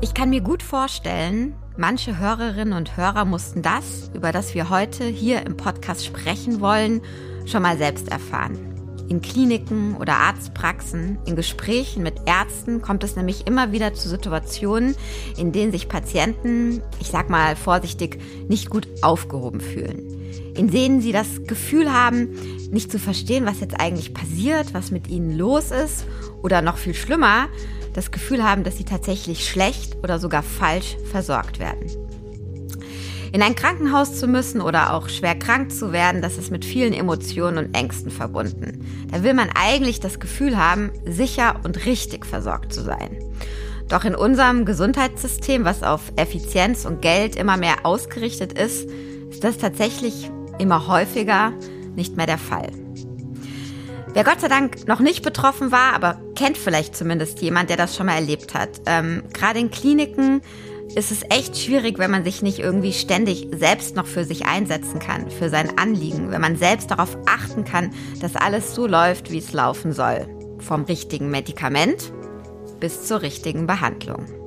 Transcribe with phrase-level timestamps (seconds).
[0.00, 5.04] Ich kann mir gut vorstellen, manche Hörerinnen und Hörer mussten das, über das wir heute
[5.04, 7.00] hier im Podcast sprechen wollen,
[7.46, 8.56] schon mal selbst erfahren.
[9.08, 14.94] In Kliniken oder Arztpraxen, in Gesprächen mit Ärzten kommt es nämlich immer wieder zu Situationen,
[15.36, 20.11] in denen sich Patienten, ich sag mal vorsichtig, nicht gut aufgehoben fühlen.
[20.54, 22.28] In denen sie das Gefühl haben,
[22.70, 26.06] nicht zu verstehen, was jetzt eigentlich passiert, was mit ihnen los ist
[26.42, 27.48] oder noch viel schlimmer,
[27.94, 31.90] das Gefühl haben, dass sie tatsächlich schlecht oder sogar falsch versorgt werden.
[33.32, 36.92] In ein Krankenhaus zu müssen oder auch schwer krank zu werden, das ist mit vielen
[36.92, 38.84] Emotionen und Ängsten verbunden.
[39.10, 43.16] Da will man eigentlich das Gefühl haben, sicher und richtig versorgt zu sein.
[43.88, 48.88] Doch in unserem Gesundheitssystem, was auf Effizienz und Geld immer mehr ausgerichtet ist,
[49.32, 51.52] ist das tatsächlich immer häufiger
[51.96, 52.70] nicht mehr der Fall.
[54.14, 57.96] Wer Gott sei Dank noch nicht betroffen war, aber kennt vielleicht zumindest jemand, der das
[57.96, 58.82] schon mal erlebt hat.
[58.84, 60.42] Ähm, Gerade in Kliniken
[60.94, 64.98] ist es echt schwierig, wenn man sich nicht irgendwie ständig selbst noch für sich einsetzen
[64.98, 69.38] kann, für sein Anliegen, wenn man selbst darauf achten kann, dass alles so läuft, wie
[69.38, 70.26] es laufen soll.
[70.58, 72.12] Vom richtigen Medikament
[72.80, 74.41] bis zur richtigen Behandlung.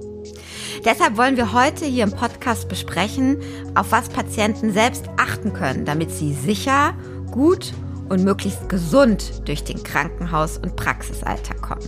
[0.83, 3.37] Deshalb wollen wir heute hier im Podcast besprechen,
[3.75, 6.93] auf was Patienten selbst achten können, damit sie sicher,
[7.31, 7.73] gut
[8.09, 11.87] und möglichst gesund durch den Krankenhaus- und Praxisalltag kommen.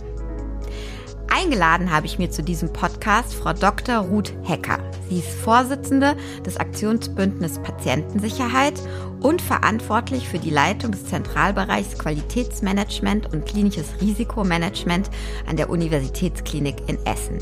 [1.30, 3.98] Eingeladen habe ich mir zu diesem Podcast Frau Dr.
[3.98, 4.78] Ruth Hecker.
[5.08, 8.74] Sie ist Vorsitzende des Aktionsbündnis Patientensicherheit
[9.20, 15.10] und verantwortlich für die Leitung des Zentralbereichs Qualitätsmanagement und klinisches Risikomanagement
[15.48, 17.38] an der Universitätsklinik in Essen.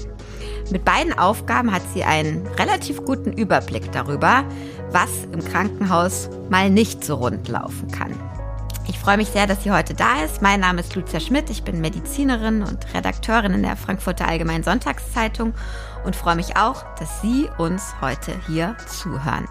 [0.71, 4.45] Mit beiden Aufgaben hat sie einen relativ guten Überblick darüber,
[4.91, 8.15] was im Krankenhaus mal nicht so rund laufen kann.
[8.89, 10.43] Ich freue mich sehr, dass sie heute da ist.
[10.43, 11.51] Mein Name ist Lucia Schmidt.
[11.51, 15.55] Ich bin Medizinerin und Redakteurin in der Frankfurter Allgemeinen Sonntagszeitung
[16.05, 19.49] und freue mich auch, dass Sie uns heute hier zuhören.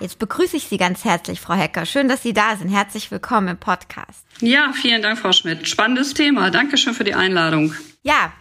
[0.00, 1.86] Jetzt begrüße ich Sie ganz herzlich, Frau Hecker.
[1.86, 2.70] Schön, dass Sie da sind.
[2.70, 4.24] Herzlich willkommen im Podcast.
[4.40, 5.68] Ja, vielen Dank, Frau Schmidt.
[5.68, 6.50] Spannendes Thema.
[6.50, 7.74] Dankeschön für die Einladung.
[8.02, 8.32] Ja,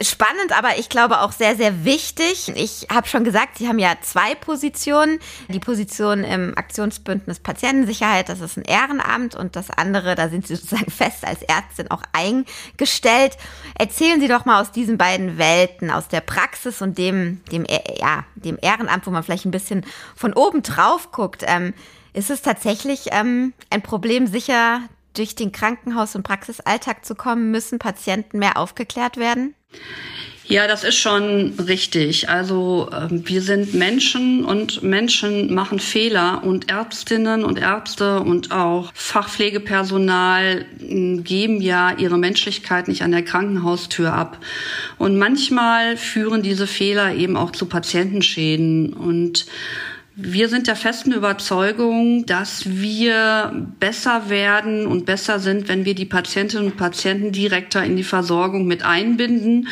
[0.00, 2.52] spannend, aber ich glaube auch sehr, sehr wichtig.
[2.54, 5.18] Ich habe schon gesagt, Sie haben ja zwei Positionen.
[5.48, 10.56] Die Position im Aktionsbündnis Patientensicherheit, das ist ein Ehrenamt und das andere, da sind Sie
[10.56, 13.36] sozusagen fest als Ärztin auch eingestellt.
[13.78, 17.66] Erzählen Sie doch mal aus diesen beiden Welten, aus der Praxis und dem, dem,
[17.98, 19.84] ja, dem Ehrenamt, wo man vielleicht ein bisschen
[20.14, 21.42] von oben drauf guckt.
[21.46, 21.74] Ähm,
[22.12, 24.80] ist es tatsächlich ähm, ein Problem, sicher
[25.18, 29.54] durch den Krankenhaus- und Praxisalltag zu kommen, müssen Patienten mehr aufgeklärt werden?
[30.48, 32.28] Ja, das ist schon richtig.
[32.28, 38.92] Also äh, wir sind Menschen und Menschen machen Fehler und Ärztinnen und Ärzte und auch
[38.94, 44.38] Fachpflegepersonal äh, geben ja ihre Menschlichkeit nicht an der Krankenhaustür ab.
[44.98, 49.46] Und manchmal führen diese Fehler eben auch zu Patientenschäden und
[50.18, 56.06] wir sind der festen Überzeugung, dass wir besser werden und besser sind, wenn wir die
[56.06, 59.68] Patientinnen und Patienten direkter in die Versorgung mit einbinden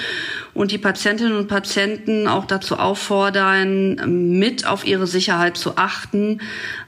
[0.54, 6.41] und die Patientinnen und Patienten auch dazu auffordern, mit auf ihre Sicherheit zu achten,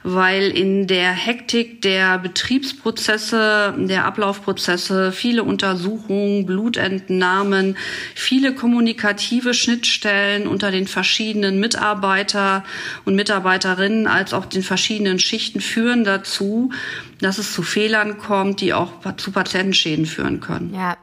[0.03, 7.77] weil in der Hektik der Betriebsprozesse, der Ablaufprozesse, viele Untersuchungen, Blutentnahmen,
[8.15, 12.63] viele kommunikative Schnittstellen unter den verschiedenen Mitarbeiter
[13.03, 16.71] und Mitarbeiterinnen als auch den verschiedenen Schichten führen dazu,
[17.19, 20.73] dass es zu Fehlern kommt, die auch zu Patientenschäden führen können.
[20.73, 20.97] Ja.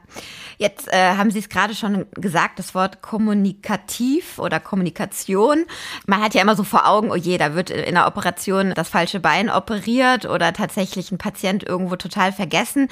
[0.57, 5.65] Jetzt äh, haben Sie es gerade schon gesagt, das Wort kommunikativ oder Kommunikation.
[6.05, 8.89] Man hat ja immer so vor Augen, oh je, da wird in der Operation das
[8.89, 12.89] falsche Bein operiert oder tatsächlich ein Patient irgendwo total vergessen.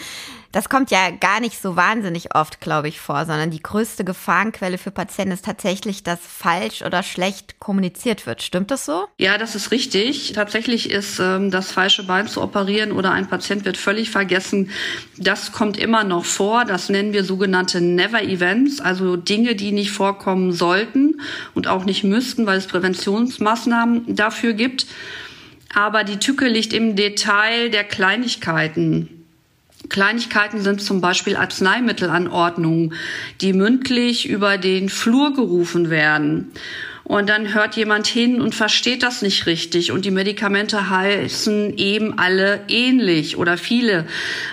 [0.54, 4.78] Das kommt ja gar nicht so wahnsinnig oft, glaube ich, vor, sondern die größte Gefahrenquelle
[4.78, 8.44] für Patienten ist tatsächlich, dass falsch oder schlecht kommuniziert wird.
[8.44, 9.08] Stimmt das so?
[9.18, 10.34] Ja, das ist richtig.
[10.34, 14.70] Tatsächlich ist ähm, das falsche Bein zu operieren oder ein Patient wird völlig vergessen.
[15.18, 16.66] Das kommt immer noch vor.
[16.66, 21.20] Das nennen wir sogenannte Never Events, also Dinge, die nicht vorkommen sollten
[21.56, 24.86] und auch nicht müssten, weil es Präventionsmaßnahmen dafür gibt.
[25.74, 29.23] Aber die Tücke liegt im Detail der Kleinigkeiten.
[29.90, 32.94] Kleinigkeiten sind zum Beispiel Arzneimittelanordnungen,
[33.42, 36.52] die mündlich über den Flur gerufen werden.
[37.06, 39.92] Und dann hört jemand hin und versteht das nicht richtig.
[39.92, 44.06] Und die Medikamente heißen eben alle ähnlich oder viele.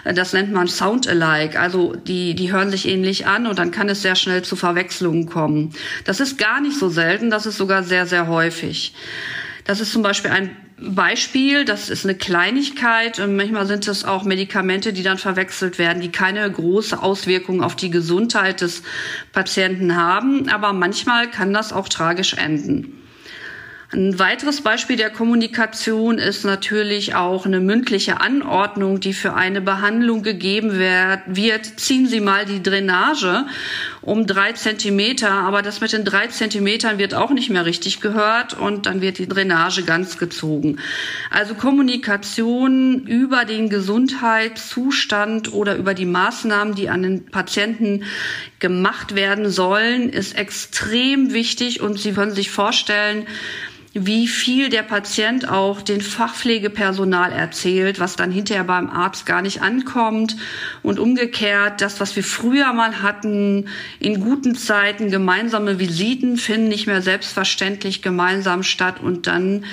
[0.04, 1.58] Das nennt man Sound-alike.
[1.58, 5.26] Also die, die hören sich ähnlich an und dann kann es sehr schnell zu Verwechslungen
[5.26, 5.72] kommen.
[6.04, 8.94] Das ist gar nicht so selten, das ist sogar sehr, sehr häufig.
[9.70, 10.50] Das ist zum Beispiel ein
[10.80, 13.20] Beispiel, das ist eine Kleinigkeit.
[13.20, 17.76] Und manchmal sind es auch Medikamente, die dann verwechselt werden, die keine große Auswirkung auf
[17.76, 18.82] die Gesundheit des
[19.30, 20.48] Patienten haben.
[20.48, 23.00] Aber manchmal kann das auch tragisch enden.
[23.92, 30.22] Ein weiteres Beispiel der Kommunikation ist natürlich auch eine mündliche Anordnung, die für eine Behandlung
[30.22, 31.80] gegeben wird.
[31.80, 33.46] Ziehen Sie mal die Drainage
[34.02, 38.54] um drei Zentimeter, aber das mit den drei Zentimetern wird auch nicht mehr richtig gehört
[38.54, 40.78] und dann wird die Drainage ganz gezogen.
[41.30, 48.04] Also Kommunikation über den Gesundheitszustand oder über die Maßnahmen, die an den Patienten
[48.58, 53.26] gemacht werden sollen, ist extrem wichtig und Sie können sich vorstellen,
[53.92, 59.62] wie viel der Patient auch den Fachpflegepersonal erzählt, was dann hinterher beim Arzt gar nicht
[59.62, 60.36] ankommt.
[60.84, 66.86] Und umgekehrt, das, was wir früher mal hatten, in guten Zeiten gemeinsame Visiten finden nicht
[66.86, 69.64] mehr selbstverständlich gemeinsam statt und dann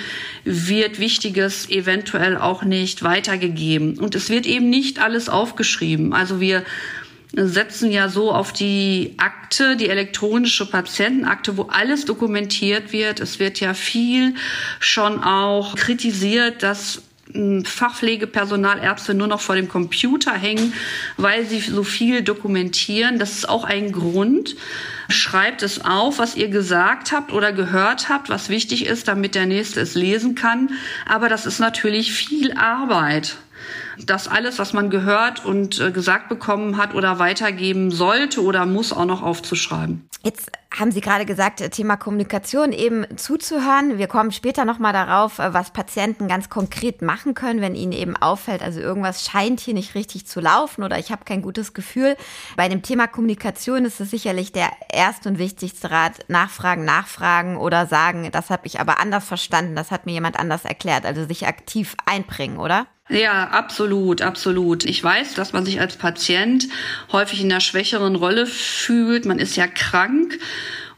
[0.44, 3.98] wird Wichtiges eventuell auch nicht weitergegeben.
[3.98, 6.12] Und es wird eben nicht alles aufgeschrieben.
[6.12, 6.64] Also wir
[7.32, 13.20] setzen ja so auf die Akte, die elektronische Patientenakte, wo alles dokumentiert wird.
[13.20, 14.34] Es wird ja viel
[14.80, 17.02] schon auch kritisiert, dass
[17.32, 20.72] hm, Fachpflegepersonal, Ärzte nur noch vor dem Computer hängen,
[21.18, 23.18] weil sie so viel dokumentieren.
[23.18, 24.56] Das ist auch ein Grund.
[25.10, 29.46] Schreibt es auf, was ihr gesagt habt oder gehört habt, was wichtig ist, damit der
[29.46, 30.70] Nächste es lesen kann.
[31.06, 33.36] Aber das ist natürlich viel Arbeit
[34.04, 38.92] das alles, was man gehört und äh, gesagt bekommen hat oder weitergeben sollte oder muss,
[38.92, 40.08] auch noch aufzuschreiben.
[40.24, 43.98] Jetzt haben Sie gerade gesagt, äh, Thema Kommunikation eben zuzuhören.
[43.98, 48.16] Wir kommen später nochmal darauf, äh, was Patienten ganz konkret machen können, wenn ihnen eben
[48.16, 52.16] auffällt, also irgendwas scheint hier nicht richtig zu laufen oder ich habe kein gutes Gefühl.
[52.56, 57.86] Bei dem Thema Kommunikation ist es sicherlich der erste und wichtigste Rat, nachfragen, nachfragen oder
[57.86, 61.46] sagen, das habe ich aber anders verstanden, das hat mir jemand anders erklärt, also sich
[61.46, 62.86] aktiv einbringen, oder?
[63.10, 64.84] Ja, absolut, absolut.
[64.84, 66.68] Ich weiß, dass man sich als Patient
[67.10, 69.24] häufig in einer schwächeren Rolle fühlt.
[69.24, 70.38] Man ist ja krank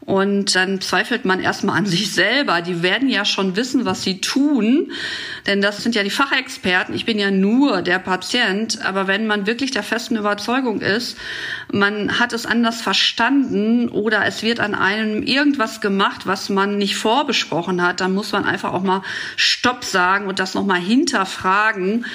[0.01, 2.61] und dann zweifelt man erstmal an sich selber.
[2.61, 4.91] Die werden ja schon wissen, was sie tun,
[5.47, 6.93] denn das sind ja die Fachexperten.
[6.95, 8.83] Ich bin ja nur der Patient.
[8.85, 11.17] Aber wenn man wirklich der festen Überzeugung ist,
[11.71, 16.95] man hat es anders verstanden oder es wird an einem irgendwas gemacht, was man nicht
[16.95, 19.01] vorbesprochen hat, dann muss man einfach auch mal
[19.35, 22.05] Stopp sagen und das nochmal hinterfragen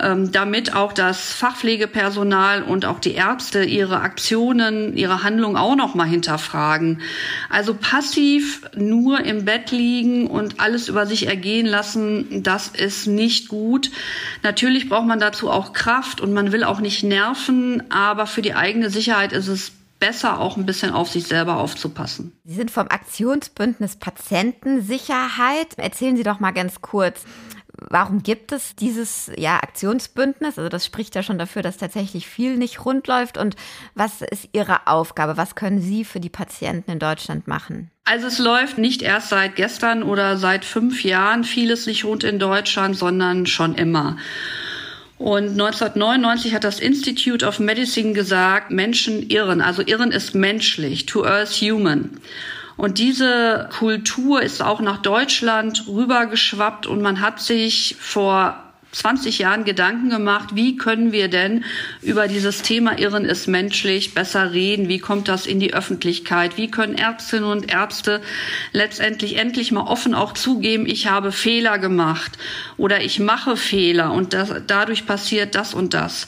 [0.00, 5.94] ähm, damit auch das Fachpflegepersonal und auch die Ärzte ihre Aktionen, ihre Handlungen auch noch
[5.94, 7.02] mal hinterfragen.
[7.50, 13.48] Also passiv nur im Bett liegen und alles über sich ergehen lassen, das ist nicht
[13.48, 13.90] gut.
[14.42, 18.54] Natürlich braucht man dazu auch Kraft und man will auch nicht nerven, aber für die
[18.54, 19.72] eigene Sicherheit ist es
[20.02, 22.32] besser, auch ein bisschen auf sich selber aufzupassen.
[22.44, 25.78] Sie sind vom Aktionsbündnis Patientensicherheit.
[25.78, 27.24] Erzählen Sie doch mal ganz kurz,
[27.88, 30.58] Warum gibt es dieses ja, Aktionsbündnis?
[30.58, 33.38] Also das spricht ja schon dafür, dass tatsächlich viel nicht rund läuft.
[33.38, 33.56] Und
[33.94, 35.36] was ist Ihre Aufgabe?
[35.36, 37.90] Was können Sie für die Patienten in Deutschland machen?
[38.04, 42.38] Also es läuft nicht erst seit gestern oder seit fünf Jahren vieles nicht rund in
[42.38, 44.16] Deutschland, sondern schon immer.
[45.18, 49.60] Und 1999 hat das Institute of Medicine gesagt, Menschen irren.
[49.60, 52.18] Also irren ist menschlich, to earth human.
[52.82, 58.60] Und diese Kultur ist auch nach Deutschland rübergeschwappt und man hat sich vor
[58.90, 61.62] 20 Jahren Gedanken gemacht, wie können wir denn
[62.00, 64.88] über dieses Thema Irren ist menschlich besser reden?
[64.88, 66.56] Wie kommt das in die Öffentlichkeit?
[66.56, 68.20] Wie können Ärztinnen und Ärzte
[68.72, 72.32] letztendlich endlich mal offen auch zugeben, ich habe Fehler gemacht
[72.78, 76.26] oder ich mache Fehler und das, dadurch passiert das und das?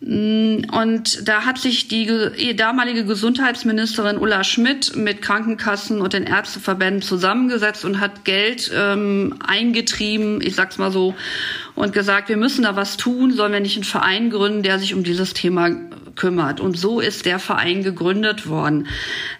[0.00, 7.02] Mm, und da hat sich die damalige Gesundheitsministerin Ulla Schmidt mit Krankenkassen und den Ärzteverbänden
[7.02, 11.14] zusammengesetzt und hat Geld ähm, eingetrieben, ich sag's mal so,
[11.74, 14.94] und gesagt, wir müssen da was tun, sollen wir nicht einen Verein gründen, der sich
[14.94, 15.70] um dieses Thema
[16.16, 16.60] kümmert.
[16.60, 18.88] Und so ist der Verein gegründet worden.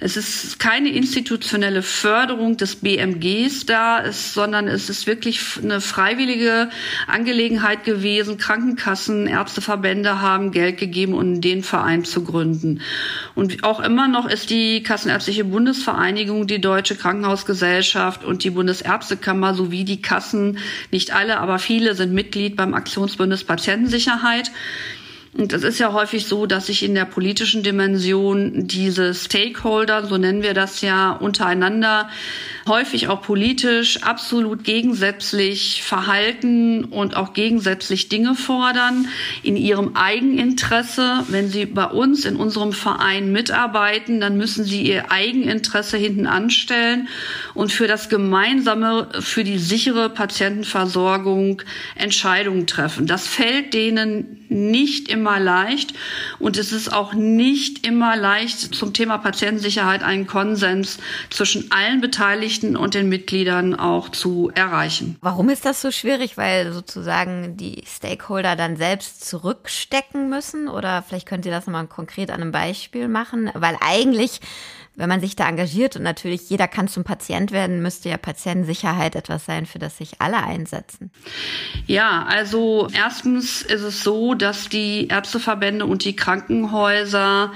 [0.00, 6.68] Es ist keine institutionelle Förderung des BMGs da, ist, sondern es ist wirklich eine freiwillige
[7.06, 8.36] Angelegenheit gewesen.
[8.36, 12.82] Krankenkassen, Ärzteverbände haben Geld gegeben, um den Verein zu gründen.
[13.34, 19.84] Und auch immer noch ist die Kassenärztliche Bundesvereinigung, die Deutsche Krankenhausgesellschaft und die Bundesärztekammer sowie
[19.84, 20.58] die Kassen,
[20.90, 24.50] nicht alle, aber viele sind mit Mitglied beim Aktionsbündnis Patientensicherheit.
[25.36, 30.16] Und es ist ja häufig so, dass sich in der politischen Dimension diese Stakeholder, so
[30.16, 32.08] nennen wir das ja, untereinander
[32.66, 39.08] häufig auch politisch absolut gegensätzlich verhalten und auch gegensätzlich Dinge fordern
[39.42, 41.24] in ihrem Eigeninteresse.
[41.28, 47.08] Wenn sie bei uns in unserem Verein mitarbeiten, dann müssen sie ihr Eigeninteresse hinten anstellen
[47.54, 51.62] und für das gemeinsame, für die sichere Patientenversorgung
[51.94, 53.06] Entscheidungen treffen.
[53.06, 55.92] Das fällt denen nicht immer leicht
[56.38, 60.98] und es ist auch nicht immer leicht zum Thema Patientensicherheit einen Konsens
[61.30, 65.16] zwischen allen Beteiligten und den Mitgliedern auch zu erreichen.
[65.20, 66.36] Warum ist das so schwierig?
[66.36, 72.30] Weil sozusagen die Stakeholder dann selbst zurückstecken müssen oder vielleicht könnt ihr das nochmal konkret
[72.30, 74.40] an einem Beispiel machen, weil eigentlich
[74.96, 79.14] wenn man sich da engagiert und natürlich jeder kann zum Patient werden, müsste ja Patientensicherheit
[79.14, 81.10] etwas sein, für das sich alle einsetzen.
[81.86, 87.52] Ja, also erstens ist es so, dass die Ärzteverbände und die Krankenhäuser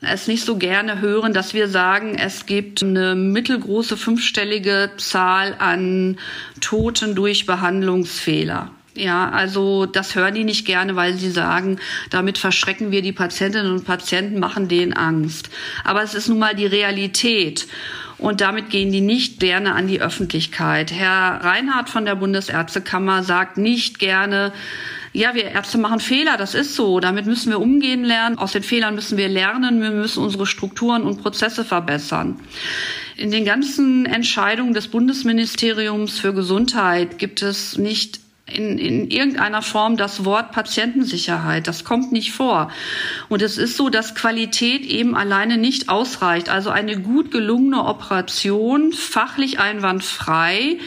[0.00, 6.18] es nicht so gerne hören, dass wir sagen, es gibt eine mittelgroße fünfstellige Zahl an
[6.60, 8.70] Toten durch Behandlungsfehler.
[8.96, 11.78] Ja, also das hören die nicht gerne, weil sie sagen,
[12.10, 15.50] damit verschrecken wir die Patientinnen und Patienten, machen denen Angst.
[15.82, 17.66] Aber es ist nun mal die Realität.
[18.18, 20.92] Und damit gehen die nicht gerne an die Öffentlichkeit.
[20.92, 24.52] Herr Reinhardt von der Bundesärztekammer sagt nicht gerne,
[25.12, 26.98] ja, wir Ärzte machen Fehler, das ist so.
[26.98, 28.36] Damit müssen wir umgehen lernen.
[28.36, 29.80] Aus den Fehlern müssen wir lernen.
[29.80, 32.40] Wir müssen unsere Strukturen und Prozesse verbessern.
[33.16, 39.96] In den ganzen Entscheidungen des Bundesministeriums für Gesundheit gibt es nicht in, in irgendeiner Form
[39.96, 41.66] das Wort Patientensicherheit.
[41.66, 42.70] Das kommt nicht vor.
[43.28, 46.48] Und es ist so, dass Qualität eben alleine nicht ausreicht.
[46.48, 50.78] Also eine gut gelungene Operation, fachlich einwandfrei,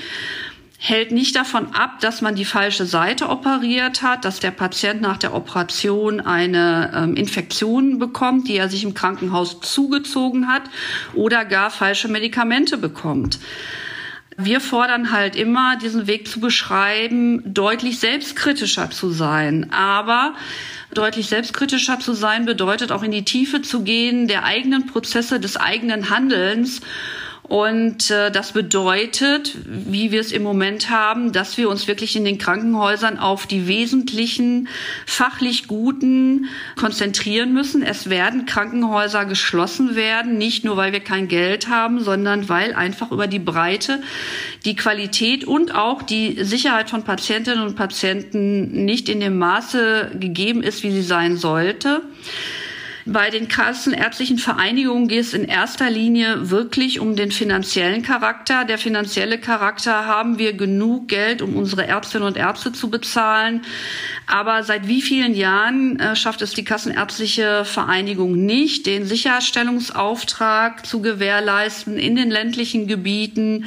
[0.80, 5.18] hält nicht davon ab, dass man die falsche Seite operiert hat, dass der Patient nach
[5.18, 10.62] der Operation eine ähm, Infektion bekommt, die er sich im Krankenhaus zugezogen hat
[11.16, 13.40] oder gar falsche Medikamente bekommt.
[14.40, 19.72] Wir fordern halt immer, diesen Weg zu beschreiben, deutlich selbstkritischer zu sein.
[19.72, 20.36] Aber
[20.94, 25.58] deutlich selbstkritischer zu sein bedeutet auch in die Tiefe zu gehen der eigenen Prozesse, des
[25.58, 26.82] eigenen Handelns
[27.48, 32.26] und äh, das bedeutet, wie wir es im Moment haben, dass wir uns wirklich in
[32.26, 34.68] den Krankenhäusern auf die wesentlichen,
[35.06, 37.84] fachlich guten konzentrieren müssen.
[37.84, 43.14] Es werden Krankenhäuser geschlossen werden, nicht nur weil wir kein Geld haben, sondern weil einfach
[43.14, 44.02] über die Breite
[44.66, 50.64] die Qualität und auch die Sicherheit von Patientinnen und Patienten nicht in dem Maße gegeben
[50.64, 52.02] ist, wie sie sein sollte.
[53.10, 58.66] Bei den kassenärztlichen Vereinigungen geht es in erster Linie wirklich um den finanziellen Charakter.
[58.66, 63.62] Der finanzielle Charakter haben wir genug Geld, um unsere Ärztinnen und Ärzte zu bezahlen.
[64.26, 71.02] Aber seit wie vielen Jahren äh, schafft es die Kassenärztliche Vereinigung nicht, den Sicherstellungsauftrag zu
[71.02, 73.66] gewährleisten in den ländlichen Gebieten?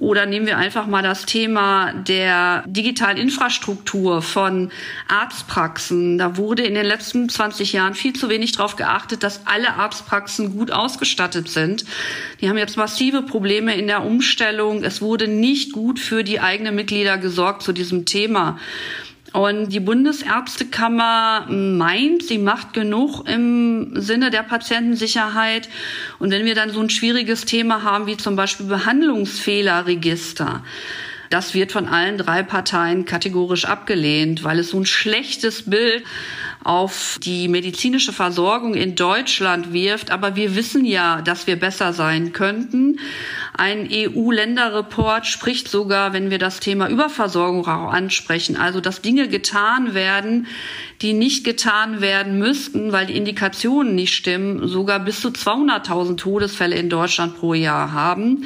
[0.00, 4.70] Oder nehmen wir einfach mal das Thema der digitalen Infrastruktur von
[5.08, 6.16] Arztpraxen.
[6.16, 10.56] Da wurde in den letzten 20 Jahren viel zu wenig darauf geachtet, dass alle Arztpraxen
[10.56, 11.84] gut ausgestattet sind.
[12.40, 14.84] Die haben jetzt massive Probleme in der Umstellung.
[14.84, 18.58] Es wurde nicht gut für die eigenen Mitglieder gesorgt zu diesem Thema.
[19.32, 25.68] Und die Bundesärztekammer meint, sie macht genug im Sinne der Patientensicherheit.
[26.18, 30.64] Und wenn wir dann so ein schwieriges Thema haben wie zum Beispiel Behandlungsfehlerregister,
[31.30, 36.02] das wird von allen drei Parteien kategorisch abgelehnt, weil es so ein schlechtes Bild
[36.62, 40.10] auf die medizinische Versorgung in Deutschland wirft.
[40.10, 42.98] Aber wir wissen ja, dass wir besser sein könnten.
[43.56, 49.94] Ein EU-Länderreport spricht sogar, wenn wir das Thema Überversorgung auch ansprechen, also dass Dinge getan
[49.94, 50.46] werden,
[51.02, 56.76] die nicht getan werden müssten, weil die Indikationen nicht stimmen, sogar bis zu 200.000 Todesfälle
[56.76, 58.44] in Deutschland pro Jahr haben.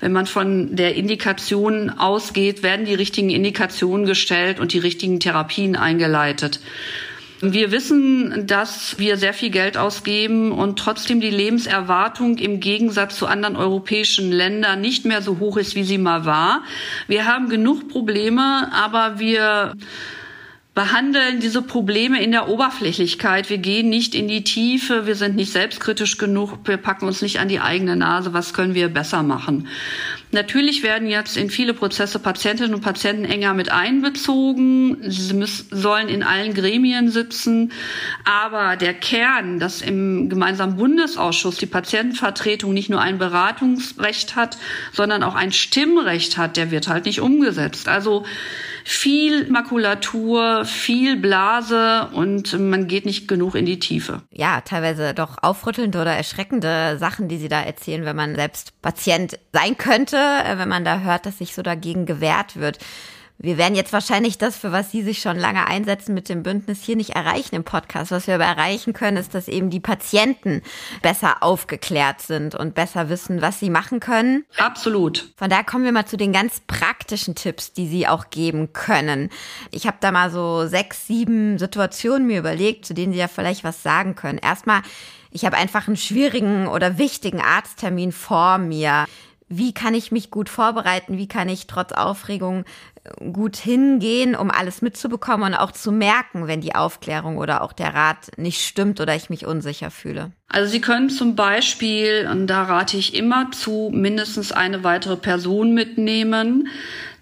[0.00, 5.76] Wenn man von der Indikation ausgeht, werden die richtigen Indikationen gestellt und die richtigen Therapien
[5.76, 6.60] eingeleitet.
[7.52, 13.26] Wir wissen, dass wir sehr viel Geld ausgeben und trotzdem die Lebenserwartung im Gegensatz zu
[13.26, 16.62] anderen europäischen Ländern nicht mehr so hoch ist, wie sie mal war.
[17.06, 19.74] Wir haben genug Probleme, aber wir
[20.74, 23.48] behandeln diese Probleme in der Oberflächlichkeit.
[23.48, 27.38] Wir gehen nicht in die Tiefe, wir sind nicht selbstkritisch genug, wir packen uns nicht
[27.38, 29.68] an die eigene Nase, was können wir besser machen.
[30.34, 34.96] Natürlich werden jetzt in viele Prozesse Patientinnen und Patienten enger mit einbezogen.
[35.08, 37.70] Sie müssen, sollen in allen Gremien sitzen.
[38.24, 44.58] Aber der Kern, dass im gemeinsamen Bundesausschuss die Patientenvertretung nicht nur ein Beratungsrecht hat,
[44.92, 47.86] sondern auch ein Stimmrecht hat, der wird halt nicht umgesetzt.
[47.86, 48.24] Also
[48.84, 54.22] viel Makulatur, viel Blase und man geht nicht genug in die Tiefe.
[54.30, 59.38] Ja, teilweise doch aufrüttelnde oder erschreckende Sachen, die Sie da erzählen, wenn man selbst Patient
[59.52, 62.78] sein könnte, äh, wenn man da hört, dass sich so dagegen gewehrt wird.
[63.38, 66.82] Wir werden jetzt wahrscheinlich das, für was Sie sich schon lange einsetzen mit dem Bündnis,
[66.82, 68.12] hier nicht erreichen im Podcast.
[68.12, 70.62] Was wir aber erreichen können, ist, dass eben die Patienten
[71.02, 74.44] besser aufgeklärt sind und besser wissen, was sie machen können.
[74.56, 75.32] Absolut.
[75.36, 79.30] Von daher kommen wir mal zu den ganz praktischen Tipps, die Sie auch geben können.
[79.72, 83.64] Ich habe da mal so sechs, sieben Situationen mir überlegt, zu denen Sie ja vielleicht
[83.64, 84.38] was sagen können.
[84.38, 84.82] Erstmal,
[85.32, 89.06] ich habe einfach einen schwierigen oder wichtigen Arzttermin vor mir
[89.48, 92.64] wie kann ich mich gut vorbereiten, wie kann ich trotz Aufregung
[93.32, 97.94] gut hingehen, um alles mitzubekommen und auch zu merken, wenn die Aufklärung oder auch der
[97.94, 100.32] Rat nicht stimmt oder ich mich unsicher fühle.
[100.48, 105.74] Also Sie können zum Beispiel, und da rate ich immer zu, mindestens eine weitere Person
[105.74, 106.68] mitnehmen.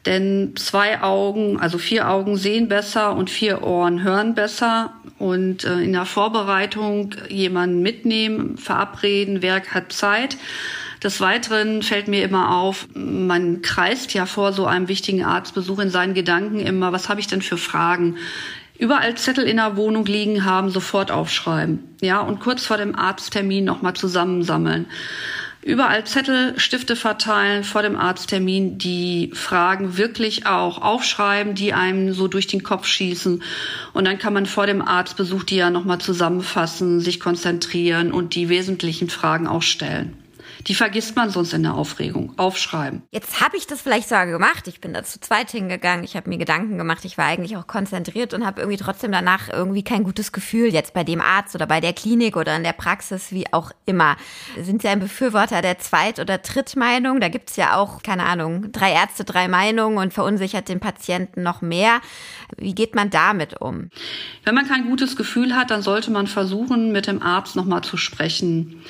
[0.07, 4.93] Denn zwei Augen, also vier Augen sehen besser und vier Ohren hören besser.
[5.19, 10.37] Und äh, in der Vorbereitung jemanden mitnehmen, verabreden, wer hat Zeit.
[11.03, 15.91] Des Weiteren fällt mir immer auf, man kreist ja vor so einem wichtigen Arztbesuch in
[15.91, 18.19] seinen Gedanken immer, was habe ich denn für Fragen?
[18.79, 21.81] Überall Zettel in der Wohnung liegen haben, sofort aufschreiben.
[22.01, 24.87] Ja, und kurz vor dem Arzttermin nochmal zusammensammeln.
[25.61, 32.27] Überall Zettel, Stifte verteilen vor dem Arzttermin, die Fragen wirklich auch aufschreiben, die einem so
[32.27, 33.43] durch den Kopf schießen.
[33.93, 38.49] Und dann kann man vor dem Arztbesuch die ja nochmal zusammenfassen, sich konzentrieren und die
[38.49, 40.22] wesentlichen Fragen auch stellen.
[40.67, 42.33] Die vergisst man sonst in der Aufregung.
[42.37, 43.03] Aufschreiben.
[43.11, 44.69] Jetzt habe ich das vielleicht sogar gemacht.
[44.69, 46.05] Ich bin da zu zweit hingegangen.
[46.05, 47.05] Ich habe mir Gedanken gemacht.
[47.05, 50.95] Ich war eigentlich auch konzentriert und habe irgendwie trotzdem danach irgendwie kein gutes Gefühl jetzt
[50.95, 54.17] bei dem Arzt oder bei der Klinik oder in der Praxis, wie auch immer.
[54.61, 57.21] Sind Sie ein Befürworter der Zweit- oder Drittmeinung?
[57.21, 61.63] Da gibt's ja auch, keine Ahnung, drei Ärzte, drei Meinungen und verunsichert den Patienten noch
[61.63, 62.01] mehr.
[62.57, 63.91] Wie geht man damit um?
[64.45, 67.97] Wenn man kein gutes Gefühl hat, dann sollte man versuchen, mit dem Arzt nochmal zu
[67.97, 68.83] sprechen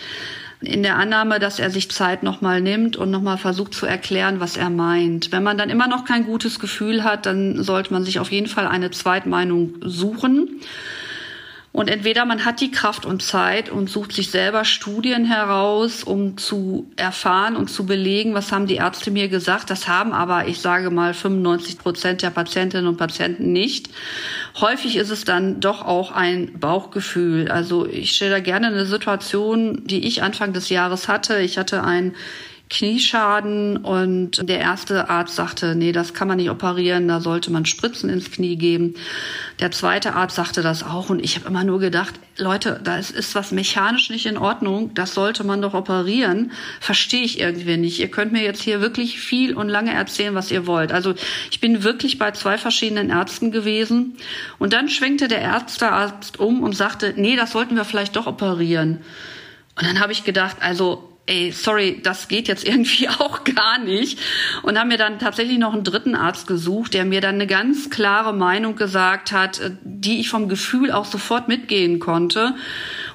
[0.62, 4.56] in der Annahme, dass er sich Zeit nochmal nimmt und nochmal versucht zu erklären, was
[4.56, 5.32] er meint.
[5.32, 8.46] Wenn man dann immer noch kein gutes Gefühl hat, dann sollte man sich auf jeden
[8.46, 10.60] Fall eine Zweitmeinung suchen.
[11.72, 16.36] Und entweder man hat die Kraft und Zeit und sucht sich selber Studien heraus, um
[16.36, 19.70] zu erfahren und zu belegen, was haben die Ärzte mir gesagt.
[19.70, 23.88] Das haben aber, ich sage mal, 95 Prozent der Patientinnen und Patienten nicht.
[24.60, 27.50] Häufig ist es dann doch auch ein Bauchgefühl.
[27.50, 31.38] Also ich stelle da gerne eine Situation, die ich Anfang des Jahres hatte.
[31.38, 32.14] Ich hatte ein
[32.72, 37.66] Knieschaden und der erste Arzt sagte, nee, das kann man nicht operieren, da sollte man
[37.66, 38.94] Spritzen ins Knie geben.
[39.60, 43.34] Der zweite Arzt sagte das auch und ich habe immer nur gedacht, Leute, da ist,
[43.34, 46.52] was mechanisch nicht in Ordnung, das sollte man doch operieren.
[46.80, 48.00] Verstehe ich irgendwie nicht.
[48.00, 50.92] Ihr könnt mir jetzt hier wirklich viel und lange erzählen, was ihr wollt.
[50.92, 51.14] Also
[51.50, 54.16] ich bin wirklich bei zwei verschiedenen Ärzten gewesen
[54.58, 59.02] und dann schwenkte der Ärztearzt um und sagte, nee, das sollten wir vielleicht doch operieren.
[59.78, 64.18] Und dann habe ich gedacht, also ey, sorry, das geht jetzt irgendwie auch gar nicht.
[64.62, 67.90] Und haben mir dann tatsächlich noch einen dritten Arzt gesucht, der mir dann eine ganz
[67.90, 72.54] klare Meinung gesagt hat, äh, die ich vom Gefühl auch sofort mitgehen konnte.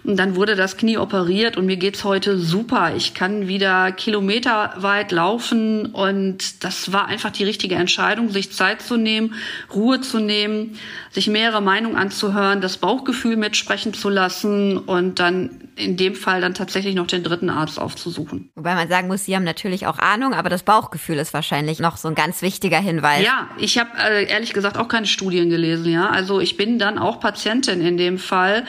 [0.04, 2.96] Und dann wurde das Knie operiert und mir geht's heute super.
[2.96, 8.96] Ich kann wieder kilometerweit laufen und das war einfach die richtige Entscheidung, sich Zeit zu
[8.96, 9.34] nehmen,
[9.74, 10.80] Ruhe zu nehmen,
[11.12, 16.54] sich mehrere Meinungen anzuhören, das Bauchgefühl mitsprechen zu lassen und dann in dem Fall dann
[16.54, 18.50] tatsächlich noch den dritten Arzt aufzusuchen.
[18.56, 21.98] Wobei man sagen muss, Sie haben natürlich auch Ahnung, aber das Bauchgefühl ist wahrscheinlich noch
[21.98, 23.24] so ein ganz wichtiger Hinweis.
[23.24, 26.10] Ja, ich habe äh, ehrlich gesagt auch keine Studien gelesen, ja.
[26.10, 28.66] Also ich bin dann auch Patientin in dem Fall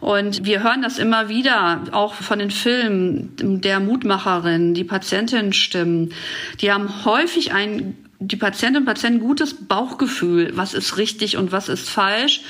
[0.00, 6.12] und wir hören das immer wieder, auch von den Filmen der Mutmacherin, die Patientinnenstimmen.
[6.60, 11.70] Die haben häufig ein die Patientinnen und Patienten gutes Bauchgefühl, was ist richtig und was
[11.70, 12.42] ist falsch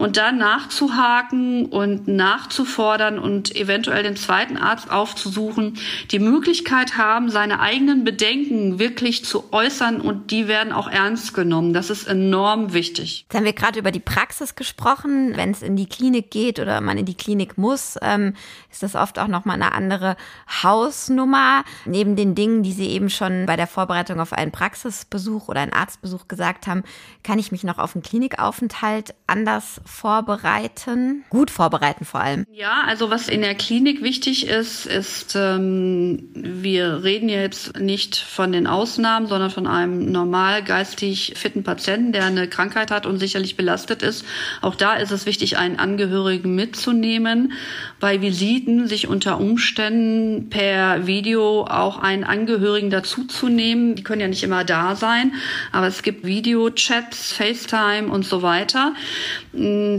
[0.00, 5.78] und dann nachzuhaken und nachzufordern und eventuell den zweiten Arzt aufzusuchen,
[6.10, 11.74] die Möglichkeit haben, seine eigenen Bedenken wirklich zu äußern und die werden auch ernst genommen.
[11.74, 13.26] Das ist enorm wichtig.
[13.28, 15.36] Jetzt haben wir gerade über die Praxis gesprochen.
[15.36, 18.32] Wenn es in die Klinik geht oder man in die Klinik muss, ähm,
[18.70, 20.16] ist das oft auch nochmal eine andere
[20.62, 21.62] Hausnummer.
[21.84, 25.74] Neben den Dingen, die Sie eben schon bei der Vorbereitung auf einen Praxisbesuch oder einen
[25.74, 26.84] Arztbesuch gesagt haben,
[27.22, 31.24] kann ich mich noch auf einen Klinikaufenthalt anders vorbereiten?
[31.28, 32.46] Gut vorbereiten vor allem.
[32.52, 38.52] Ja, also was in der Klinik wichtig ist, ist, ähm, wir reden jetzt nicht von
[38.52, 43.56] den Ausnahmen, sondern von einem normal geistig fitten Patienten, der eine Krankheit hat und sicherlich
[43.56, 44.24] belastet ist.
[44.60, 47.52] Auch da ist es wichtig, einen Angehörigen mitzunehmen.
[47.98, 53.96] Bei Visiten sich unter Umständen per Video auch einen Angehörigen dazuzunehmen.
[53.96, 55.34] Die können ja nicht immer da sein,
[55.72, 58.94] aber es gibt Videochats, FaceTime und so weiter.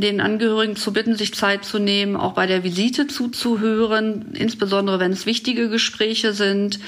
[0.01, 5.11] Den Angehörigen zu bitten, sich Zeit zu nehmen, auch bei der Visite zuzuhören, insbesondere wenn
[5.11, 6.79] es wichtige Gespräche sind.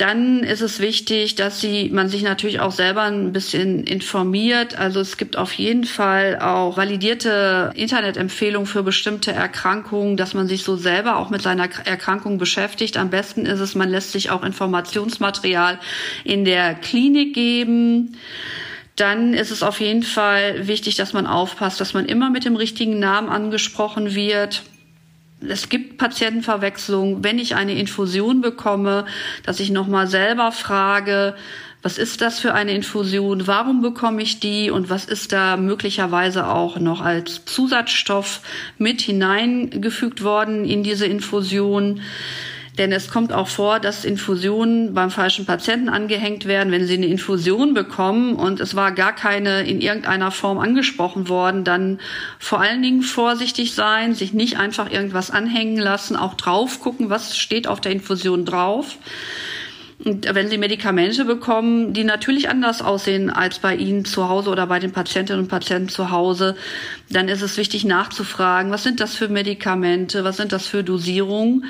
[0.00, 4.78] Dann ist es wichtig, dass sie, man sich natürlich auch selber ein bisschen informiert.
[4.78, 10.64] Also es gibt auf jeden Fall auch validierte Internetempfehlungen für bestimmte Erkrankungen, dass man sich
[10.64, 12.96] so selber auch mit seiner Erkrankung beschäftigt.
[12.96, 15.78] Am besten ist es, man lässt sich auch Informationsmaterial
[16.24, 18.16] in der Klinik geben
[19.00, 22.56] dann ist es auf jeden Fall wichtig, dass man aufpasst, dass man immer mit dem
[22.56, 24.62] richtigen Namen angesprochen wird
[25.48, 27.24] es gibt Patientenverwechslung.
[27.24, 29.06] Wenn ich eine Infusion bekomme,
[29.44, 31.34] dass ich nochmal selber frage,
[31.82, 33.46] was ist das für eine Infusion?
[33.46, 34.70] Warum bekomme ich die?
[34.70, 38.42] Und was ist da möglicherweise auch noch als Zusatzstoff
[38.76, 42.02] mit hineingefügt worden in diese Infusion?
[42.80, 46.72] Denn es kommt auch vor, dass Infusionen beim falschen Patienten angehängt werden.
[46.72, 51.62] Wenn Sie eine Infusion bekommen und es war gar keine in irgendeiner Form angesprochen worden,
[51.62, 52.00] dann
[52.38, 57.36] vor allen Dingen vorsichtig sein, sich nicht einfach irgendwas anhängen lassen, auch drauf gucken, was
[57.36, 58.96] steht auf der Infusion drauf.
[60.02, 64.66] Und wenn Sie Medikamente bekommen, die natürlich anders aussehen als bei Ihnen zu Hause oder
[64.66, 66.56] bei den Patientinnen und Patienten zu Hause,
[67.10, 71.66] dann ist es wichtig nachzufragen, was sind das für Medikamente, was sind das für Dosierungen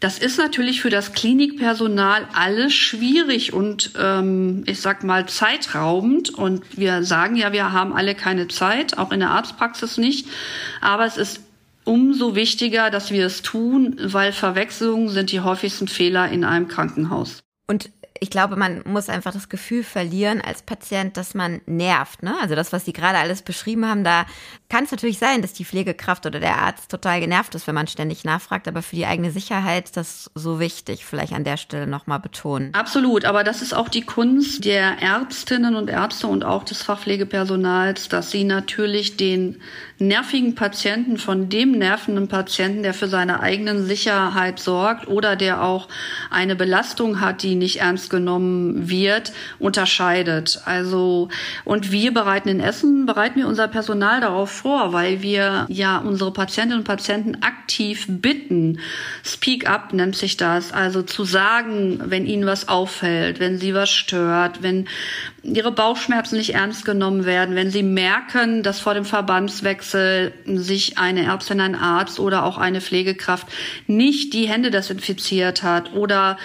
[0.00, 6.30] das ist natürlich für das Klinikpersonal alles schwierig und ähm, ich sag mal zeitraubend.
[6.30, 10.28] Und wir sagen ja, wir haben alle keine Zeit, auch in der Arztpraxis nicht.
[10.82, 11.40] Aber es ist
[11.84, 17.42] umso wichtiger, dass wir es tun, weil Verwechslungen sind die häufigsten Fehler in einem Krankenhaus.
[17.66, 22.22] Und ich glaube, man muss einfach das Gefühl verlieren als Patient, dass man nervt.
[22.22, 22.34] Ne?
[22.40, 24.26] Also das, was Sie gerade alles beschrieben haben, da
[24.68, 27.86] kann es natürlich sein, dass die Pflegekraft oder der Arzt total genervt ist, wenn man
[27.86, 28.68] ständig nachfragt.
[28.68, 32.74] Aber für die eigene Sicherheit ist das so wichtig, vielleicht an der Stelle nochmal betonen.
[32.74, 38.08] Absolut, aber das ist auch die Kunst der Ärztinnen und Ärzte und auch des Fachpflegepersonals,
[38.08, 39.60] dass sie natürlich den
[39.98, 45.88] nervigen Patienten von dem nervenden Patienten, der für seine eigenen Sicherheit sorgt oder der auch
[46.30, 50.60] eine Belastung hat, die nicht ernst genommen wird, unterscheidet.
[50.66, 51.30] Also,
[51.64, 56.32] und wir bereiten in Essen, bereiten wir unser Personal darauf vor, weil wir ja unsere
[56.32, 58.80] Patientinnen und Patienten aktiv bitten.
[59.24, 60.72] Speak up nennt sich das.
[60.72, 64.88] Also zu sagen, wenn ihnen was auffällt, wenn sie was stört, wenn
[65.42, 71.24] ihre Bauchschmerzen nicht ernst genommen werden, wenn sie merken, dass vor dem Verbandswechsel sich eine
[71.24, 73.46] Ärztin, ein Arzt oder auch eine Pflegekraft
[73.86, 76.36] nicht die Hände desinfiziert hat oder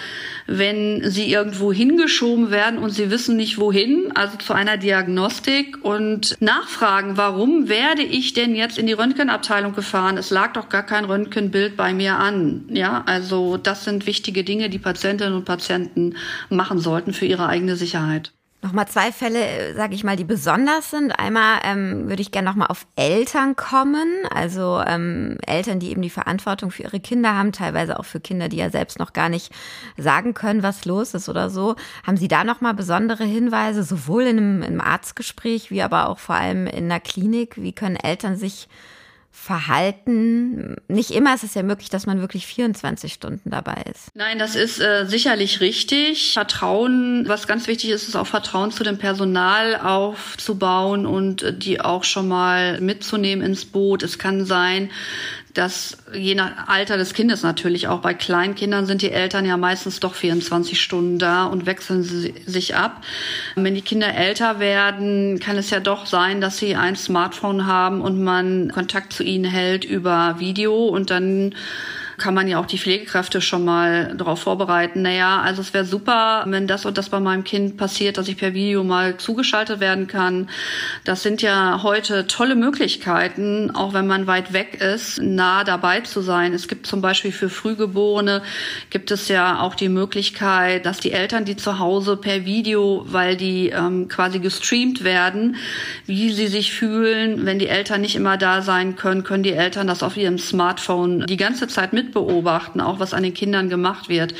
[0.46, 6.36] wenn sie irgendwo hingeschoben werden und sie wissen nicht wohin, also zu einer Diagnostik und
[6.40, 10.18] nachfragen, warum werde ich denn jetzt in die Röntgenabteilung gefahren?
[10.18, 12.64] Es lag doch gar kein Röntgenbild bei mir an.
[12.70, 16.16] Ja, also das sind wichtige Dinge, die Patientinnen und Patienten
[16.48, 18.32] machen sollten für ihre eigene Sicherheit.
[18.64, 21.10] Nochmal zwei Fälle, äh, sage ich mal, die besonders sind.
[21.18, 26.10] Einmal ähm, würde ich gerne nochmal auf Eltern kommen, also ähm, Eltern, die eben die
[26.10, 29.52] Verantwortung für ihre Kinder haben, teilweise auch für Kinder, die ja selbst noch gar nicht
[29.96, 31.74] sagen können, was los ist oder so.
[32.06, 36.36] Haben Sie da nochmal besondere Hinweise, sowohl in einem, im Arztgespräch wie aber auch vor
[36.36, 37.60] allem in der Klinik?
[37.60, 38.68] Wie können Eltern sich
[39.34, 40.76] Verhalten.
[40.88, 44.08] Nicht immer ist es ja möglich, dass man wirklich 24 Stunden dabei ist.
[44.14, 46.34] Nein, das ist äh, sicherlich richtig.
[46.34, 51.80] Vertrauen, was ganz wichtig ist, ist auch Vertrauen zu dem Personal aufzubauen und äh, die
[51.80, 54.02] auch schon mal mitzunehmen ins Boot.
[54.02, 54.90] Es kann sein,
[55.54, 60.00] dass je nach Alter des Kindes natürlich auch bei Kleinkindern sind die Eltern ja meistens
[60.00, 63.02] doch 24 Stunden da und wechseln sie sich ab.
[63.54, 68.00] Wenn die Kinder älter werden, kann es ja doch sein, dass sie ein Smartphone haben
[68.00, 71.54] und man Kontakt zu ihnen hält über Video und dann
[72.22, 75.02] kann man ja auch die Pflegekräfte schon mal darauf vorbereiten.
[75.02, 78.36] Naja, also es wäre super, wenn das und das bei meinem Kind passiert, dass ich
[78.36, 80.48] per Video mal zugeschaltet werden kann.
[81.04, 86.20] Das sind ja heute tolle Möglichkeiten, auch wenn man weit weg ist, nah dabei zu
[86.20, 86.54] sein.
[86.54, 88.42] Es gibt zum Beispiel für Frühgeborene
[88.90, 93.36] gibt es ja auch die Möglichkeit, dass die Eltern, die zu Hause per Video, weil
[93.36, 95.56] die ähm, quasi gestreamt werden,
[96.06, 99.88] wie sie sich fühlen, wenn die Eltern nicht immer da sein können, können die Eltern
[99.88, 104.08] das auf ihrem Smartphone die ganze Zeit mit beobachten, auch was an den Kindern gemacht
[104.08, 104.34] wird.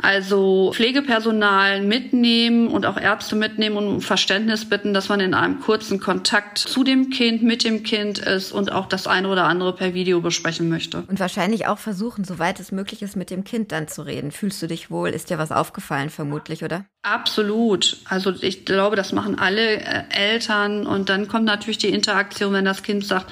[0.00, 5.60] Also Pflegepersonal mitnehmen und auch Ärzte mitnehmen und um Verständnis bitten, dass man in einem
[5.60, 9.74] kurzen Kontakt zu dem Kind, mit dem Kind ist und auch das eine oder andere
[9.74, 11.04] per Video besprechen möchte.
[11.08, 14.30] Und wahrscheinlich auch versuchen, soweit es möglich ist, mit dem Kind dann zu reden.
[14.30, 15.10] Fühlst du dich wohl?
[15.10, 16.84] Ist dir was aufgefallen, vermutlich, oder?
[17.04, 17.98] Absolut.
[18.06, 20.86] Also ich glaube, das machen alle äh, Eltern.
[20.86, 23.30] Und dann kommt natürlich die Interaktion, wenn das Kind sagt,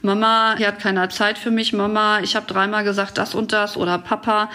[0.00, 3.76] Mama, hier hat keiner Zeit für mich, Mama, ich habe dreimal gesagt das und das
[3.76, 4.48] oder Papa,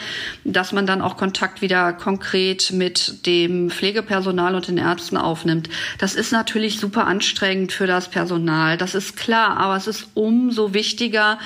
[0.43, 5.69] dass man dann auch Kontakt wieder konkret mit dem Pflegepersonal und den Ärzten aufnimmt.
[5.99, 10.73] Das ist natürlich super anstrengend für das Personal, das ist klar, aber es ist umso
[10.73, 11.37] wichtiger,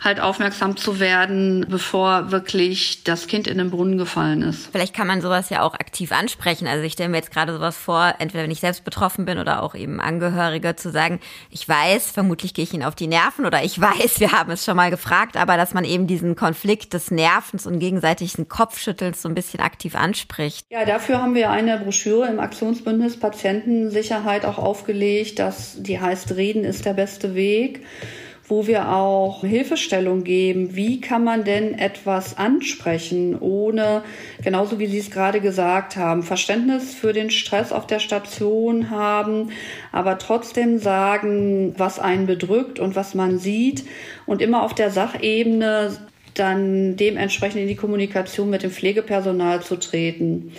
[0.00, 4.70] halt aufmerksam zu werden, bevor wirklich das Kind in den Brunnen gefallen ist.
[4.72, 6.66] Vielleicht kann man sowas ja auch aktiv ansprechen erreichen.
[6.66, 9.62] Also ich stelle mir jetzt gerade sowas vor, entweder wenn ich selbst betroffen bin oder
[9.62, 11.20] auch eben Angehörige, zu sagen,
[11.50, 14.64] ich weiß, vermutlich gehe ich Ihnen auf die Nerven oder ich weiß, wir haben es
[14.64, 19.28] schon mal gefragt, aber dass man eben diesen Konflikt des Nervens und gegenseitigen Kopfschüttelns so
[19.28, 20.66] ein bisschen aktiv anspricht.
[20.70, 26.64] Ja, dafür haben wir eine Broschüre im Aktionsbündnis Patientensicherheit auch aufgelegt, dass die heißt, Reden
[26.64, 27.82] ist der beste Weg
[28.52, 30.76] wo wir auch Hilfestellung geben.
[30.76, 34.02] Wie kann man denn etwas ansprechen, ohne,
[34.44, 39.52] genauso wie Sie es gerade gesagt haben, Verständnis für den Stress auf der Station haben,
[39.90, 43.84] aber trotzdem sagen, was einen bedrückt und was man sieht
[44.26, 45.96] und immer auf der Sachebene
[46.34, 50.52] dann dementsprechend in die Kommunikation mit dem Pflegepersonal zu treten.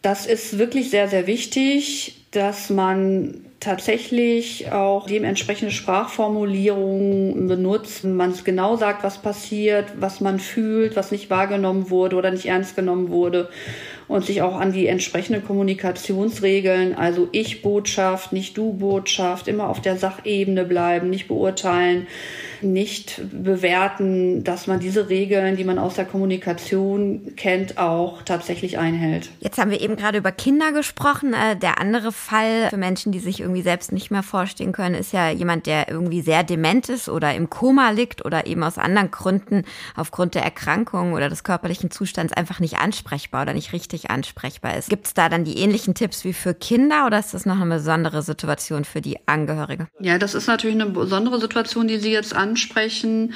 [0.00, 8.04] Das ist wirklich sehr, sehr wichtig, dass man tatsächlich auch dementsprechende Sprachformulierungen benutzt.
[8.04, 12.74] Man genau sagt, was passiert, was man fühlt, was nicht wahrgenommen wurde oder nicht ernst
[12.74, 13.50] genommen wurde
[14.10, 20.64] und sich auch an die entsprechenden Kommunikationsregeln, also Ich-Botschaft, nicht Du-Botschaft, immer auf der Sachebene
[20.64, 22.08] bleiben, nicht beurteilen,
[22.60, 29.30] nicht bewerten, dass man diese Regeln, die man aus der Kommunikation kennt, auch tatsächlich einhält.
[29.38, 31.32] Jetzt haben wir eben gerade über Kinder gesprochen.
[31.32, 35.12] Äh, der andere Fall für Menschen, die sich irgendwie selbst nicht mehr vorstellen können, ist
[35.12, 39.12] ja jemand, der irgendwie sehr dement ist oder im Koma liegt oder eben aus anderen
[39.12, 44.76] Gründen aufgrund der Erkrankung oder des körperlichen Zustands einfach nicht ansprechbar oder nicht richtig ansprechbar
[44.76, 44.88] ist.
[44.88, 47.74] Gibt es da dann die ähnlichen Tipps wie für Kinder oder ist das noch eine
[47.74, 49.88] besondere Situation für die Angehörige?
[50.00, 53.34] Ja, das ist natürlich eine besondere Situation, die Sie jetzt an ansprechen,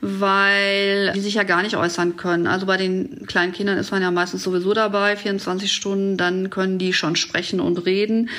[0.00, 2.46] weil die sich ja gar nicht äußern können.
[2.46, 6.78] Also bei den kleinen Kindern ist man ja meistens sowieso dabei, 24 Stunden, dann können
[6.78, 8.30] die schon sprechen und reden.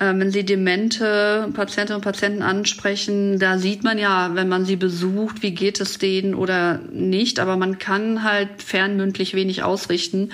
[0.00, 4.76] Ähm, wenn sie demente Patientinnen und Patienten ansprechen, da sieht man ja, wenn man sie
[4.76, 10.30] besucht, wie geht es denen oder nicht, aber man kann halt fernmündlich wenig ausrichten.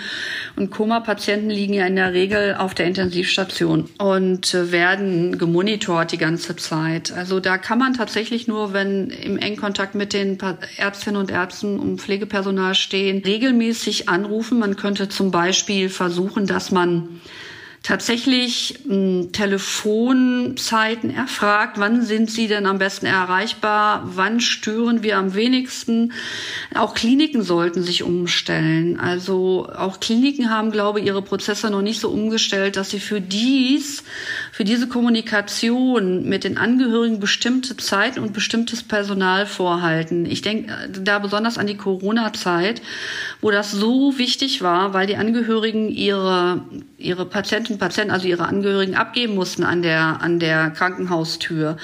[0.56, 6.18] Und Koma-Patienten liegen ja in der Regel auf der Intensivstation und äh, werden gemonitort die
[6.18, 7.12] ganze Zeit.
[7.12, 10.36] Also da kann man tatsächlich nur, wenn im engen Kontakt mit den
[10.76, 14.58] Ärztinnen und Ärzten und Pflegepersonal stehen, regelmäßig anrufen.
[14.58, 17.20] Man könnte zum Beispiel versuchen, dass man
[17.84, 21.78] tatsächlich mh, hm, Telefonzeiten erfragt.
[21.78, 24.02] Wann sind sie denn am besten erreichbar?
[24.06, 26.12] Wann stören wir am wenigsten?
[26.74, 28.98] Auch Kliniken sollten sich umstellen.
[28.98, 33.20] Also auch Kliniken haben, glaube ich, ihre Prozesse noch nicht so umgestellt, dass sie für
[33.20, 34.02] dies,
[34.50, 40.24] für diese Kommunikation mit den Angehörigen bestimmte Zeiten und bestimmtes Personal vorhalten.
[40.24, 42.80] Ich denke da besonders an die Corona-Zeit,
[43.42, 46.62] wo das so wichtig war, weil die Angehörigen ihre,
[46.96, 51.76] ihre Patienten Patienten, Patienten, also ihre Angehörigen abgeben mussten an der, an der Krankenhaustür.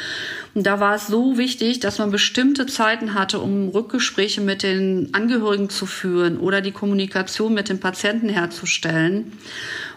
[0.55, 5.11] Und da war es so wichtig, dass man bestimmte Zeiten hatte, um Rückgespräche mit den
[5.13, 9.33] Angehörigen zu führen oder die Kommunikation mit den Patienten herzustellen.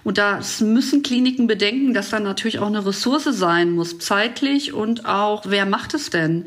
[0.04, 5.06] Und das müssen Kliniken bedenken, dass da natürlich auch eine Ressource sein muss, zeitlich und
[5.06, 6.46] auch, wer macht es denn?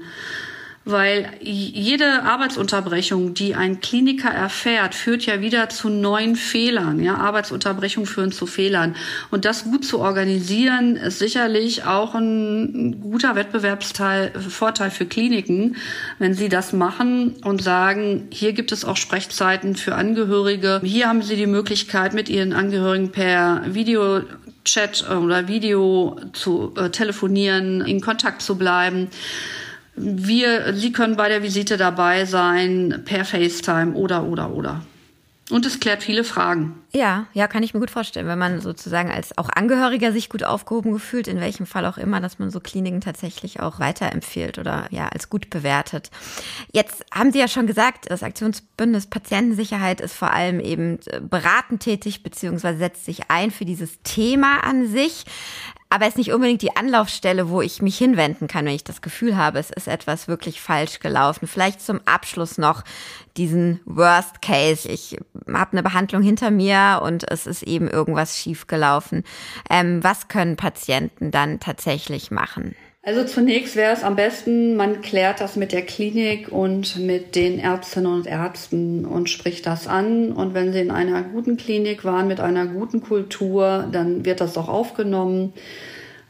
[0.86, 7.02] Weil jede Arbeitsunterbrechung, die ein Kliniker erfährt, führt ja wieder zu neuen Fehlern.
[7.02, 8.94] Ja, Arbeitsunterbrechungen führen zu Fehlern.
[9.32, 15.74] Und das gut zu organisieren, ist sicherlich auch ein guter Wettbewerbsteil, Vorteil für Kliniken,
[16.20, 20.80] wenn sie das machen und sagen, hier gibt es auch Sprechzeiten für Angehörige.
[20.84, 24.22] Hier haben sie die Möglichkeit, mit ihren Angehörigen per Video
[24.64, 29.08] Chat oder Video zu äh, telefonieren, in Kontakt zu bleiben.
[29.96, 34.82] Wir, Sie können bei der Visite dabei sein per FaceTime oder, oder, oder.
[35.48, 36.74] Und es klärt viele Fragen.
[36.92, 40.42] Ja, ja, kann ich mir gut vorstellen, wenn man sozusagen als auch Angehöriger sich gut
[40.42, 44.88] aufgehoben gefühlt, in welchem Fall auch immer, dass man so Kliniken tatsächlich auch weiterempfiehlt oder
[44.90, 46.10] ja, als gut bewertet.
[46.72, 50.98] Jetzt haben Sie ja schon gesagt, das Aktionsbündnis Patientensicherheit ist vor allem eben
[51.30, 55.26] beratend tätig, beziehungsweise setzt sich ein für dieses Thema an sich.
[55.88, 59.02] Aber es ist nicht unbedingt die Anlaufstelle, wo ich mich hinwenden kann, wenn ich das
[59.02, 61.46] Gefühl habe, es ist etwas wirklich falsch gelaufen.
[61.46, 62.82] Vielleicht zum Abschluss noch
[63.36, 64.88] diesen Worst Case.
[64.88, 69.22] Ich habe eine Behandlung hinter mir und es ist eben irgendwas schief gelaufen.
[69.70, 72.74] Ähm, was können Patienten dann tatsächlich machen?
[73.06, 77.60] Also zunächst wäre es am besten, man klärt das mit der Klinik und mit den
[77.60, 80.32] Ärztinnen und Ärzten und spricht das an.
[80.32, 84.58] Und wenn sie in einer guten Klinik waren, mit einer guten Kultur, dann wird das
[84.58, 85.52] auch aufgenommen.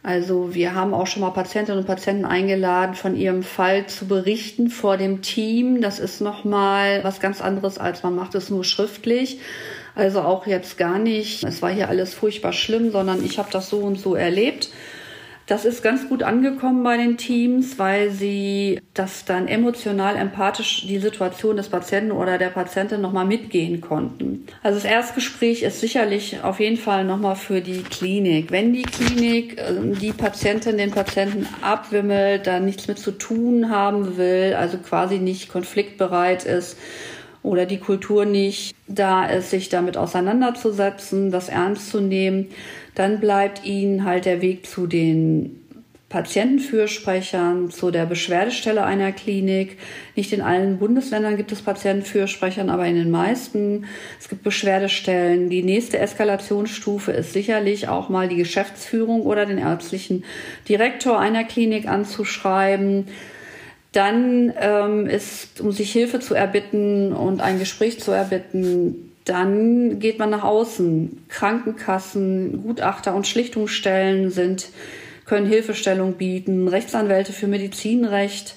[0.02, 4.68] Also wir haben auch schon mal Patientinnen und Patienten eingeladen, von ihrem Fall zu berichten
[4.68, 5.80] vor dem Team.
[5.80, 9.40] Das ist nochmal was ganz anderes, als man macht es nur schriftlich.
[9.94, 13.70] Also auch jetzt gar nicht, es war hier alles furchtbar schlimm, sondern ich habe das
[13.70, 14.68] so und so erlebt.
[15.46, 20.98] Das ist ganz gut angekommen bei den Teams, weil sie das dann emotional, empathisch die
[20.98, 24.48] Situation des Patienten oder der Patientin nochmal mitgehen konnten.
[24.64, 28.50] Also das Erstgespräch ist sicherlich auf jeden Fall nochmal für die Klinik.
[28.50, 34.16] Wenn die Klinik ähm, die Patientin den Patienten abwimmelt, da nichts mit zu tun haben
[34.16, 36.76] will, also quasi nicht konfliktbereit ist,
[37.46, 42.48] oder die Kultur nicht da ist, sich damit auseinanderzusetzen, das ernst zu nehmen,
[42.96, 45.62] dann bleibt ihnen halt der Weg zu den
[46.08, 49.76] Patientenfürsprechern, zu der Beschwerdestelle einer Klinik.
[50.14, 53.84] Nicht in allen Bundesländern gibt es Patientenfürsprechern, aber in den meisten.
[54.18, 55.50] Es gibt Beschwerdestellen.
[55.50, 60.24] Die nächste Eskalationsstufe ist sicherlich auch mal die Geschäftsführung oder den ärztlichen
[60.66, 63.08] Direktor einer Klinik anzuschreiben.
[63.92, 70.18] Dann ähm, ist, um sich Hilfe zu erbitten und ein Gespräch zu erbitten, dann geht
[70.18, 71.26] man nach außen.
[71.28, 74.68] Krankenkassen, Gutachter und Schlichtungsstellen sind,
[75.26, 78.54] können Hilfestellung bieten, Rechtsanwälte für Medizinrecht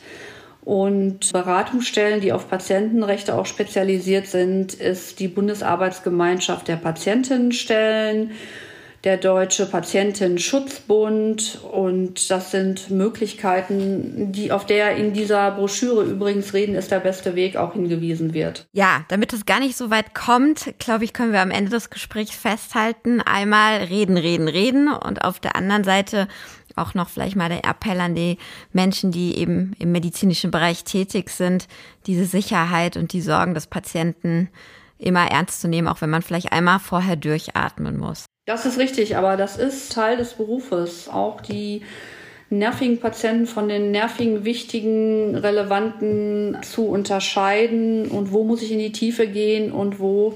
[0.62, 8.32] und Beratungsstellen, die auf Patientenrechte auch spezialisiert sind, ist die Bundesarbeitsgemeinschaft der Patientinnenstellen
[9.03, 16.75] der Deutsche Patientenschutzbund und das sind Möglichkeiten, die auf der in dieser Broschüre übrigens reden
[16.75, 18.67] ist der beste Weg auch hingewiesen wird.
[18.73, 21.89] Ja, damit es gar nicht so weit kommt, glaube ich, können wir am Ende des
[21.89, 26.27] Gesprächs festhalten, einmal reden, reden, reden und auf der anderen Seite
[26.75, 28.38] auch noch vielleicht mal der Appell an die
[28.73, 31.67] Menschen, die eben im medizinischen Bereich tätig sind,
[32.07, 34.49] diese Sicherheit und die Sorgen des Patienten
[34.97, 38.25] immer ernst zu nehmen, auch wenn man vielleicht einmal vorher durchatmen muss.
[38.49, 41.07] Das ist richtig, aber das ist Teil des Berufes.
[41.07, 41.83] Auch die
[42.49, 48.91] nervigen Patienten von den nervigen, wichtigen, relevanten zu unterscheiden und wo muss ich in die
[48.91, 50.35] Tiefe gehen und wo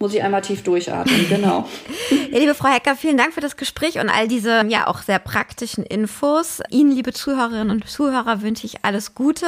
[0.00, 1.28] muss ich einmal tief durchatmen.
[1.28, 1.68] Genau.
[2.32, 5.20] ja, liebe Frau Hecker, vielen Dank für das Gespräch und all diese ja auch sehr
[5.20, 6.60] praktischen Infos.
[6.68, 9.46] Ihnen, liebe Zuhörerinnen und Zuhörer, wünsche ich alles Gute.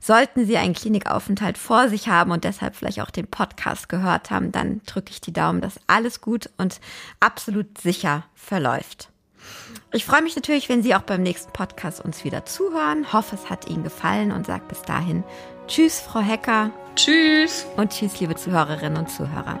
[0.00, 4.50] Sollten Sie einen Klinikaufenthalt vor sich haben und deshalb vielleicht auch den Podcast gehört haben,
[4.50, 6.80] dann drücke ich die Daumen, dass alles gut und
[7.20, 9.10] absolut sicher verläuft.
[9.92, 13.12] Ich freue mich natürlich, wenn Sie auch beim nächsten Podcast uns wieder zuhören.
[13.12, 15.22] Hoffe, es hat Ihnen gefallen und sage bis dahin
[15.66, 16.70] Tschüss, Frau Hecker.
[16.96, 17.66] Tschüss.
[17.76, 19.60] Und tschüss, liebe Zuhörerinnen und Zuhörer.